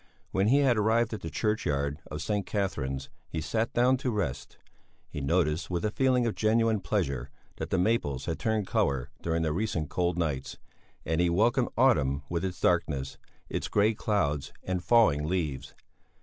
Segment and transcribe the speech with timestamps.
[0.31, 2.43] When he had arrived at the churchyard of St.
[2.47, 4.57] Catherine's he sat down to rest;
[5.07, 9.43] he noticed with a feeling of genuine pleasure that the maples had turned colour during
[9.43, 10.57] the recent cold nights,
[11.05, 15.75] and he welcomed autumn with its darkness, its grey clouds, and falling leaves.